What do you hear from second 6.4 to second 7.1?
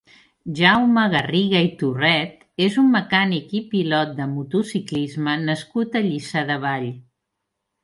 de Vall.